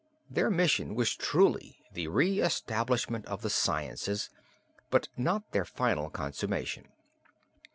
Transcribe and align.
Their 0.31 0.49
mission 0.49 0.95
was 0.95 1.15
truly 1.15 1.77
the 1.93 2.07
reestablishment 2.07 3.27
of 3.27 3.43
the 3.43 3.51
sciences, 3.51 4.31
but 4.89 5.09
not 5.15 5.51
their 5.51 5.63
final 5.63 6.09
consummation. 6.09 6.87